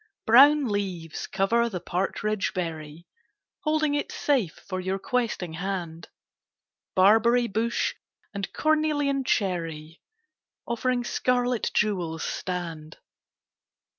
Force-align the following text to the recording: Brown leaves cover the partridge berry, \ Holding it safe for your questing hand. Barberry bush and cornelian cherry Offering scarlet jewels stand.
Brown 0.25 0.65
leaves 0.67 1.27
cover 1.27 1.69
the 1.69 1.79
partridge 1.79 2.55
berry, 2.55 3.05
\ 3.33 3.59
Holding 3.63 3.93
it 3.93 4.11
safe 4.11 4.59
for 4.67 4.79
your 4.79 4.97
questing 4.97 5.53
hand. 5.53 6.09
Barberry 6.95 7.45
bush 7.45 7.93
and 8.33 8.51
cornelian 8.51 9.23
cherry 9.23 10.01
Offering 10.65 11.03
scarlet 11.03 11.69
jewels 11.75 12.23
stand. 12.23 12.97